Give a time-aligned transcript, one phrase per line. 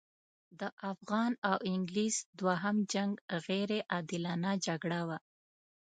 [0.59, 0.61] د
[0.91, 3.13] افغان او انګلیس دوهم جنګ
[3.47, 5.17] غیر عادلانه جګړه وه.